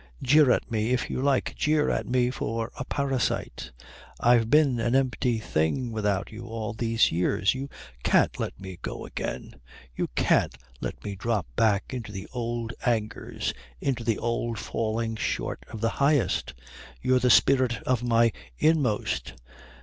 [0.23, 1.53] Jeer at me if you like.
[1.55, 3.71] Jeer at me for a parasite.
[4.19, 7.53] I've been an empty thing without you all these years.
[7.53, 7.69] You
[8.01, 9.61] can't let me go again.
[9.95, 15.63] You can't let me drop back into the old angers, into the old falling short
[15.69, 16.55] of the highest.
[17.03, 19.33] You're the spirit of my inmost.